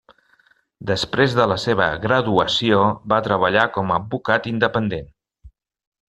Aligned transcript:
Després 0.91 1.35
de 1.39 1.43
la 1.51 1.57
seva 1.63 1.89
graduació, 2.05 2.79
va 3.13 3.19
treballar 3.27 3.67
com 3.75 3.91
a 3.91 3.99
advocat 4.01 4.49
independent. 4.53 5.13